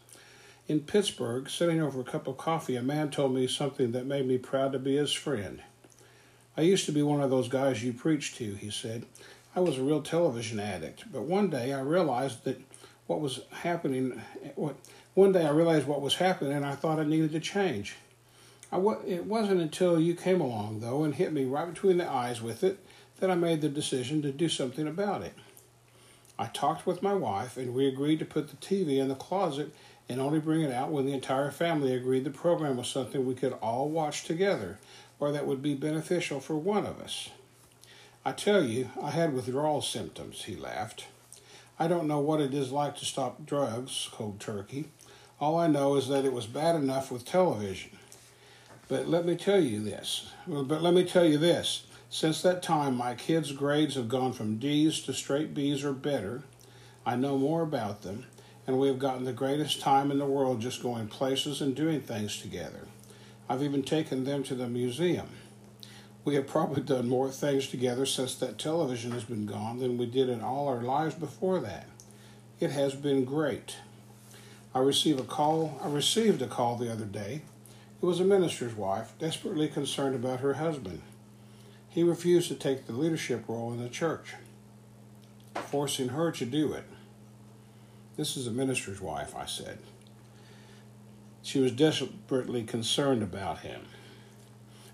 In 0.71 0.79
Pittsburgh, 0.79 1.49
sitting 1.49 1.81
over 1.81 1.99
a 1.99 2.05
cup 2.05 2.29
of 2.29 2.37
coffee, 2.37 2.77
a 2.77 2.81
man 2.81 3.11
told 3.11 3.33
me 3.33 3.45
something 3.45 3.91
that 3.91 4.05
made 4.05 4.25
me 4.25 4.37
proud 4.37 4.71
to 4.71 4.79
be 4.79 4.95
his 4.95 5.11
friend. 5.11 5.61
I 6.55 6.61
used 6.61 6.85
to 6.85 6.93
be 6.93 7.01
one 7.01 7.19
of 7.19 7.29
those 7.29 7.49
guys 7.49 7.83
you 7.83 7.91
preach 7.91 8.35
to, 8.35 8.53
he 8.53 8.69
said. 8.69 9.05
I 9.53 9.59
was 9.59 9.77
a 9.77 9.83
real 9.83 10.01
television 10.01 10.61
addict, 10.61 11.11
but 11.11 11.23
one 11.23 11.49
day 11.49 11.73
I 11.73 11.81
realized 11.81 12.45
that 12.45 12.61
what 13.05 13.19
was 13.19 13.41
happening, 13.51 14.21
what, 14.55 14.77
one 15.13 15.33
day 15.33 15.45
I 15.45 15.49
realized 15.49 15.87
what 15.87 15.99
was 15.99 16.15
happening 16.15 16.53
and 16.53 16.65
I 16.65 16.75
thought 16.75 16.99
I 16.99 17.03
needed 17.03 17.33
to 17.33 17.41
change. 17.41 17.97
I, 18.71 18.77
it 19.05 19.25
wasn't 19.25 19.59
until 19.59 19.99
you 19.99 20.15
came 20.15 20.39
along, 20.39 20.79
though, 20.79 21.03
and 21.03 21.15
hit 21.15 21.33
me 21.33 21.43
right 21.43 21.67
between 21.67 21.97
the 21.97 22.09
eyes 22.09 22.41
with 22.41 22.63
it 22.63 22.79
that 23.19 23.29
I 23.29 23.35
made 23.35 23.59
the 23.59 23.67
decision 23.67 24.21
to 24.21 24.31
do 24.31 24.47
something 24.47 24.87
about 24.87 25.21
it. 25.23 25.33
I 26.39 26.45
talked 26.47 26.87
with 26.87 27.03
my 27.03 27.13
wife, 27.13 27.57
and 27.57 27.73
we 27.73 27.89
agreed 27.89 28.19
to 28.19 28.25
put 28.25 28.47
the 28.47 28.55
TV 28.55 28.99
in 28.99 29.09
the 29.09 29.15
closet 29.15 29.75
and 30.11 30.19
only 30.19 30.39
bring 30.39 30.61
it 30.61 30.73
out 30.73 30.91
when 30.91 31.05
the 31.05 31.13
entire 31.13 31.51
family 31.51 31.95
agreed 31.95 32.25
the 32.25 32.29
program 32.29 32.75
was 32.75 32.89
something 32.89 33.25
we 33.25 33.33
could 33.33 33.53
all 33.53 33.89
watch 33.89 34.25
together 34.25 34.77
or 35.19 35.31
that 35.31 35.47
would 35.47 35.61
be 35.61 35.73
beneficial 35.73 36.41
for 36.41 36.57
one 36.57 36.85
of 36.85 36.99
us. 36.99 37.29
I 38.25 38.33
tell 38.33 38.63
you, 38.63 38.89
I 39.01 39.11
had 39.11 39.33
withdrawal 39.33 39.81
symptoms, 39.81 40.43
he 40.43 40.55
laughed. 40.55 41.05
I 41.79 41.87
don't 41.87 42.07
know 42.07 42.19
what 42.19 42.41
it 42.41 42.53
is 42.53 42.71
like 42.71 42.97
to 42.97 43.05
stop 43.05 43.45
drugs, 43.45 44.09
cold 44.11 44.39
turkey. 44.39 44.89
All 45.39 45.57
I 45.57 45.67
know 45.67 45.95
is 45.95 46.09
that 46.09 46.25
it 46.25 46.33
was 46.33 46.45
bad 46.45 46.75
enough 46.75 47.09
with 47.09 47.23
television. 47.23 47.91
But 48.89 49.07
let 49.07 49.25
me 49.25 49.35
tell 49.35 49.61
you 49.61 49.81
this. 49.81 50.29
But 50.45 50.81
let 50.81 50.93
me 50.93 51.05
tell 51.05 51.25
you 51.25 51.37
this. 51.37 51.85
Since 52.09 52.41
that 52.41 52.61
time, 52.61 52.95
my 52.95 53.15
kids' 53.15 53.53
grades 53.53 53.95
have 53.95 54.09
gone 54.09 54.33
from 54.33 54.57
D's 54.57 55.01
to 55.03 55.13
straight 55.13 55.53
B's 55.53 55.85
or 55.85 55.93
better. 55.93 56.43
I 57.05 57.15
know 57.15 57.37
more 57.37 57.61
about 57.61 58.01
them, 58.01 58.25
and 58.67 58.79
we 58.79 58.87
have 58.87 58.99
gotten 58.99 59.25
the 59.25 59.33
greatest 59.33 59.81
time 59.81 60.11
in 60.11 60.19
the 60.19 60.25
world 60.25 60.61
just 60.61 60.83
going 60.83 61.07
places 61.07 61.61
and 61.61 61.75
doing 61.75 62.01
things 62.01 62.39
together. 62.39 62.87
I've 63.49 63.63
even 63.63 63.83
taken 63.83 64.23
them 64.23 64.43
to 64.43 64.55
the 64.55 64.67
museum. 64.67 65.27
We 66.23 66.35
have 66.35 66.47
probably 66.47 66.83
done 66.83 67.09
more 67.09 67.29
things 67.29 67.67
together 67.67 68.05
since 68.05 68.35
that 68.35 68.59
television 68.59 69.11
has 69.11 69.23
been 69.23 69.45
gone 69.45 69.79
than 69.79 69.97
we 69.97 70.05
did 70.05 70.29
in 70.29 70.41
all 70.41 70.67
our 70.67 70.81
lives 70.81 71.15
before 71.15 71.59
that. 71.61 71.87
It 72.59 72.71
has 72.71 72.93
been 72.93 73.25
great. 73.25 73.77
I 74.73 74.79
received 74.79 75.19
a 75.19 75.23
call 75.23 75.79
I 75.83 75.89
received 75.89 76.41
a 76.41 76.47
call 76.47 76.77
the 76.77 76.91
other 76.91 77.05
day. 77.05 77.41
It 78.01 78.05
was 78.05 78.19
a 78.19 78.23
minister's 78.25 78.73
wife, 78.73 79.13
desperately 79.19 79.67
concerned 79.67 80.15
about 80.15 80.39
her 80.39 80.53
husband. 80.53 81.01
He 81.89 82.03
refused 82.03 82.47
to 82.47 82.55
take 82.55 82.85
the 82.85 82.93
leadership 82.93 83.43
role 83.47 83.73
in 83.73 83.81
the 83.81 83.89
church, 83.89 84.35
forcing 85.55 86.09
her 86.09 86.31
to 86.31 86.45
do 86.45 86.71
it. 86.71 86.85
This 88.17 88.35
is 88.35 88.45
a 88.45 88.51
minister's 88.51 88.99
wife, 88.99 89.35
I 89.35 89.45
said. 89.45 89.79
She 91.41 91.59
was 91.59 91.71
desperately 91.71 92.63
concerned 92.63 93.23
about 93.23 93.59
him. 93.59 93.81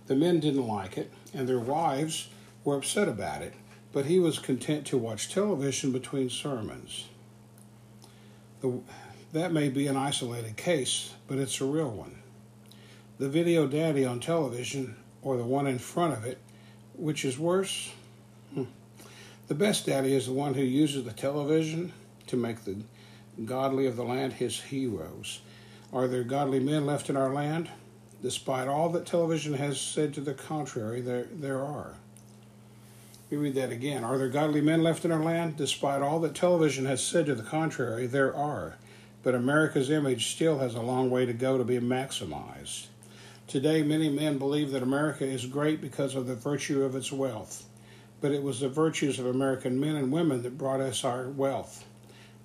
The 0.05 0.15
men 0.15 0.39
didn't 0.39 0.67
like 0.67 0.97
it, 0.97 1.11
and 1.33 1.47
their 1.47 1.59
wives 1.59 2.29
were 2.63 2.77
upset 2.77 3.09
about 3.09 3.41
it, 3.41 3.53
but 3.91 4.05
he 4.05 4.19
was 4.19 4.39
content 4.39 4.85
to 4.87 4.97
watch 4.97 5.33
television 5.33 5.91
between 5.91 6.29
sermons. 6.29 7.07
The, 8.61 8.79
that 9.33 9.51
may 9.51 9.69
be 9.69 9.87
an 9.87 9.97
isolated 9.97 10.55
case, 10.55 11.13
but 11.27 11.37
it's 11.37 11.59
a 11.59 11.65
real 11.65 11.91
one. 11.91 12.15
The 13.17 13.29
video 13.29 13.67
daddy 13.67 14.05
on 14.05 14.19
television, 14.19 14.95
or 15.21 15.37
the 15.37 15.43
one 15.43 15.67
in 15.67 15.79
front 15.79 16.13
of 16.13 16.23
it, 16.23 16.37
which 16.93 17.25
is 17.25 17.37
worse? 17.37 17.91
Hmm. 18.53 18.65
The 19.47 19.55
best 19.55 19.87
daddy 19.87 20.13
is 20.13 20.27
the 20.27 20.33
one 20.33 20.53
who 20.53 20.61
uses 20.61 21.03
the 21.03 21.13
television 21.13 21.91
to 22.27 22.37
make 22.37 22.63
the 22.63 22.77
godly 23.45 23.85
of 23.85 23.95
the 23.95 24.03
land 24.03 24.33
his 24.33 24.59
heroes. 24.61 25.41
Are 25.93 26.07
there 26.07 26.23
godly 26.23 26.59
men 26.59 26.85
left 26.85 27.09
in 27.09 27.17
our 27.17 27.33
land? 27.33 27.69
Despite 28.21 28.67
all 28.67 28.89
that 28.89 29.05
television 29.05 29.53
has 29.53 29.79
said 29.79 30.13
to 30.15 30.21
the 30.21 30.33
contrary, 30.33 31.01
there, 31.01 31.27
there 31.31 31.61
are. 31.63 31.93
We 33.29 33.37
read 33.37 33.55
that 33.55 33.71
again. 33.71 34.03
Are 34.03 34.17
there 34.17 34.29
godly 34.29 34.61
men 34.61 34.81
left 34.83 35.05
in 35.05 35.11
our 35.11 35.23
land? 35.23 35.57
Despite 35.57 36.01
all 36.01 36.19
that 36.21 36.33
television 36.33 36.85
has 36.85 37.03
said 37.03 37.25
to 37.27 37.35
the 37.35 37.43
contrary, 37.43 38.07
there 38.07 38.33
are. 38.35 38.77
But 39.21 39.35
America's 39.35 39.89
image 39.89 40.27
still 40.33 40.59
has 40.59 40.75
a 40.75 40.81
long 40.81 41.09
way 41.09 41.25
to 41.25 41.33
go 41.33 41.57
to 41.57 41.63
be 41.63 41.79
maximized. 41.79 42.87
Today, 43.47 43.83
many 43.83 44.09
men 44.09 44.37
believe 44.37 44.71
that 44.71 44.83
America 44.83 45.25
is 45.25 45.45
great 45.45 45.79
because 45.81 46.15
of 46.15 46.27
the 46.27 46.35
virtue 46.35 46.83
of 46.83 46.95
its 46.95 47.11
wealth. 47.11 47.65
but 48.19 48.31
it 48.31 48.41
was 48.41 48.59
the 48.59 48.69
virtues 48.69 49.19
of 49.19 49.25
American 49.25 49.79
men 49.79 49.95
and 49.95 50.11
women 50.11 50.41
that 50.43 50.57
brought 50.57 50.79
us 50.79 51.03
our 51.03 51.29
wealth. 51.29 51.85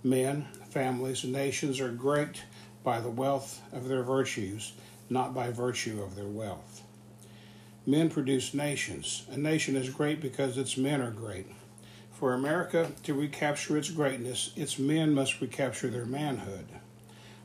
Men, 0.05 0.47
families, 0.73 1.23
and 1.23 1.33
nations 1.33 1.81
are 1.81 1.93
great 1.93 2.43
by 2.83 2.99
the 3.01 3.11
wealth 3.11 3.61
of 3.73 3.89
their 3.89 4.03
virtues, 4.03 4.73
not 5.11 5.35
by 5.35 5.51
virtue 5.51 6.03
of 6.03 6.17
their 6.17 6.27
wealth. 6.27 6.83
Men 7.87 8.09
produce 8.09 8.55
nations. 8.55 9.27
A 9.31 9.37
nation 9.37 9.77
is 9.77 9.91
great 9.91 10.21
because 10.21 10.57
its 10.57 10.77
men 10.77 11.01
are 11.01 11.11
great. 11.11 11.47
For 12.13 12.33
America 12.33 12.93
to 13.03 13.15
recapture 13.15 13.77
its 13.77 13.91
greatness, 13.91 14.53
its 14.57 14.79
men 14.79 15.13
must 15.13 15.41
recapture 15.41 15.89
their 15.89 16.07
manhood. 16.07 16.67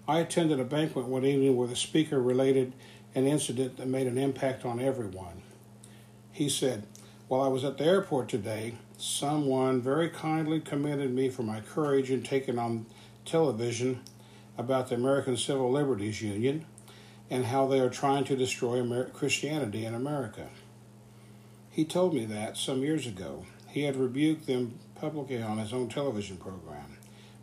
I 0.08 0.20
attended 0.20 0.60
a 0.60 0.64
banquet 0.64 1.06
one 1.06 1.26
evening 1.26 1.58
where 1.58 1.68
the 1.68 1.76
speaker 1.76 2.22
related 2.22 2.74
an 3.16 3.26
incident 3.26 3.78
that 3.78 3.88
made 3.88 4.08
an 4.08 4.18
impact 4.18 4.64
on 4.64 4.80
everyone. 4.80 5.42
He 6.32 6.50
said, 6.50 6.86
While 7.28 7.42
I 7.42 7.48
was 7.48 7.66
at 7.66 7.80
the 7.80 7.86
airport 7.86 8.30
today, 8.30 8.76
someone 8.98 9.82
very 9.82 10.10
kindly 10.10 10.60
commended 10.60 11.12
me 11.12 11.30
for 11.30 11.42
my 11.42 11.62
courage 11.62 12.12
in 12.12 12.22
taking 12.22 12.60
on 12.60 12.86
television 13.28 14.02
about 14.58 14.90
the 14.90 14.96
American 14.96 15.38
Civil 15.38 15.72
Liberties 15.72 16.22
Union 16.22 16.66
and 17.30 17.46
how 17.46 17.68
they 17.68 17.80
are 17.80 17.90
trying 17.90 18.24
to 18.26 18.36
destroy 18.36 18.78
Amer- 18.78 19.10
Christianity 19.10 19.86
in 19.86 19.94
America. 19.94 20.48
He 21.70 21.86
told 21.86 22.14
me 22.14 22.26
that 22.26 22.58
some 22.58 22.82
years 22.82 23.06
ago, 23.06 23.46
he 23.70 23.84
had 23.84 23.96
rebuked 23.96 24.48
them 24.48 24.80
publicly 24.96 25.42
on 25.42 25.60
his 25.60 25.74
own 25.74 25.90
television 25.90 26.38
program. 26.38 26.98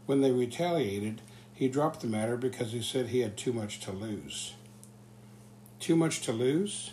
When 0.06 0.20
they 0.20 0.32
retaliated, 0.32 1.20
he 1.52 1.68
dropped 1.68 2.00
the 2.00 2.08
matter 2.08 2.36
because 2.36 2.72
he 2.72 2.82
said 2.82 3.08
he 3.08 3.20
had 3.20 3.36
too 3.36 3.52
much 3.52 3.78
to 3.80 3.92
lose. 3.92 4.54
Too 5.78 5.94
much 5.94 6.20
to 6.22 6.32
lose? 6.32 6.90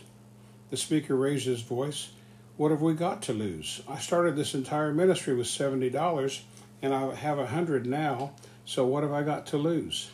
The 0.70 0.78
speaker 0.78 1.16
raised 1.16 1.48
his 1.48 1.62
voice. 1.62 2.12
What 2.58 2.72
have 2.72 2.82
we 2.82 2.94
got 2.94 3.22
to 3.24 3.34
lose? 3.34 3.82
I 3.90 3.98
started 3.98 4.36
this 4.36 4.54
entire 4.54 4.94
ministry 4.94 5.34
with 5.34 5.48
$70 5.48 6.42
and 6.82 6.94
I 6.94 7.16
have 7.16 7.38
a 7.38 7.44
100 7.44 7.86
now, 7.86 8.34
so 8.72 8.86
what 8.86 9.04
have 9.04 9.12
I 9.12 9.24
got 9.24 9.48
to 9.48 9.58
lose? 9.58 10.12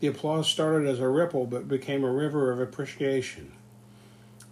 The 0.00 0.08
applause 0.08 0.46
started 0.46 0.86
as 0.86 1.00
a 1.00 1.08
ripple 1.08 1.46
but 1.46 1.68
became 1.68 2.04
a 2.04 2.12
river 2.12 2.52
of 2.52 2.60
appreciation. 2.60 3.52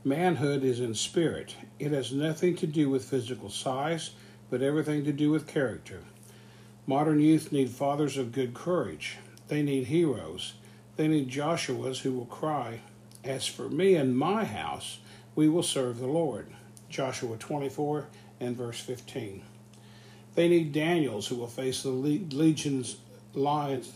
Manhood 0.03 0.65
is 0.65 0.81
in 0.81 0.95
spirit. 0.95 1.55
It 1.79 1.93
has 1.93 2.13
nothing 2.13 2.57
to 2.57 2.67
do 2.67 2.89
with 2.89 3.05
physical 3.05 3.51
size, 3.51 4.13
but 4.49 4.63
everything 4.63 5.05
to 5.05 5.13
do 5.13 5.31
with 5.31 5.47
character. 5.47 6.01
Modern 6.87 7.21
youth 7.21 7.53
need 7.53 7.69
fathers 7.69 8.17
of 8.17 8.33
good 8.33 8.55
courage. 8.55 9.19
They 9.49 9.63
need 9.63 9.89
heroes. 9.89 10.55
They 10.97 11.07
need 11.07 11.29
Joshuas 11.29 11.99
who 11.99 12.15
will 12.15 12.25
cry, 12.25 12.81
As 13.23 13.47
for 13.47 13.69
me 13.69 13.97
and 13.97 14.17
my 14.17 14.47
house, 14.47 15.01
we 15.35 15.51
will 15.51 15.63
serve 15.63 15.99
the 15.99 16.07
Lord. 16.07 16.47
Joshua 16.89 17.37
24 17.37 18.07
and 18.41 18.57
verse 18.57 18.81
15. 18.81 19.43
They 20.37 20.49
need 20.49 20.73
Daniels 20.73 21.27
who 21.27 21.37
will 21.37 21.49
face 21.49 21.83
the 21.83 21.91
legion's 21.91 22.97
lions. 23.35 23.93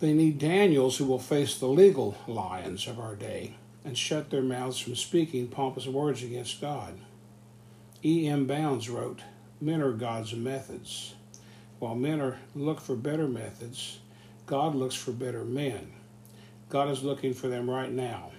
They 0.00 0.12
need 0.12 0.38
Daniels 0.38 0.96
who 0.96 1.04
will 1.04 1.18
face 1.18 1.58
the 1.58 1.66
legal 1.66 2.16
lions 2.26 2.86
of 2.86 2.98
our 2.98 3.14
day 3.14 3.54
and 3.84 3.96
shut 3.96 4.30
their 4.30 4.42
mouths 4.42 4.78
from 4.78 4.96
speaking 4.96 5.48
pompous 5.48 5.86
words 5.86 6.22
against 6.22 6.60
God. 6.60 6.94
E. 8.04 8.26
M. 8.28 8.46
Bounds 8.46 8.88
wrote, 8.88 9.20
Men 9.60 9.82
are 9.82 9.92
God's 9.92 10.34
methods. 10.34 11.14
While 11.78 11.94
men 11.94 12.20
are 12.20 12.38
look 12.54 12.80
for 12.80 12.96
better 12.96 13.28
methods, 13.28 13.98
God 14.46 14.74
looks 14.74 14.94
for 14.94 15.12
better 15.12 15.44
men. 15.44 15.92
God 16.68 16.88
is 16.88 17.02
looking 17.02 17.34
for 17.34 17.48
them 17.48 17.68
right 17.68 17.90
now. 17.90 18.32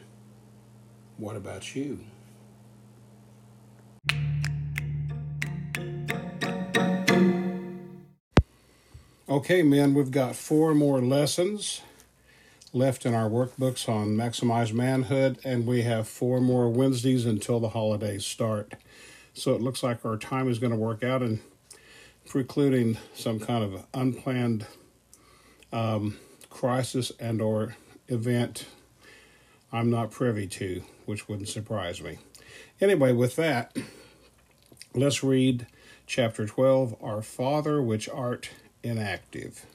What 1.18 1.36
about 1.36 1.76
you? 1.76 2.00
Okay, 9.32 9.64
men, 9.64 9.94
we've 9.94 10.12
got 10.12 10.36
four 10.36 10.76
more 10.76 11.00
lessons 11.00 11.80
left 12.74 13.06
in 13.06 13.14
our 13.14 13.30
workbooks 13.30 13.88
on 13.88 14.10
Maximized 14.10 14.74
Manhood, 14.74 15.40
and 15.46 15.66
we 15.66 15.84
have 15.84 16.06
four 16.06 16.42
more 16.42 16.68
Wednesdays 16.68 17.26
until 17.26 17.62
the 17.62 17.70
holidays 17.70 18.26
start. 18.26 18.74
So 19.34 19.56
it 19.56 19.62
looks 19.62 19.84
like 19.84 20.04
our 20.04 20.18
time 20.18 20.50
is 20.50 20.60
going 20.60 20.74
to 20.74 20.78
work 20.78 21.02
out 21.02 21.22
and 21.22 21.40
precluding 22.28 22.98
some 23.14 23.40
kind 23.40 23.64
of 23.64 23.86
unplanned 23.94 24.66
um, 25.72 26.18
crisis 26.50 27.14
and 27.18 27.42
or 27.42 27.78
event 28.10 28.66
I'm 29.72 29.90
not 29.90 30.12
privy 30.12 30.46
to, 30.48 30.84
which 31.06 31.30
wouldn't 31.30 31.48
surprise 31.48 32.02
me. 32.02 32.18
Anyway, 32.82 33.14
with 33.14 33.38
that, 33.38 33.78
let's 34.94 35.24
read 35.24 35.68
chapter 36.06 36.46
12 36.46 36.98
Our 37.02 37.22
Father 37.22 37.82
which 37.82 38.10
art 38.10 38.50
inactive. 38.84 39.66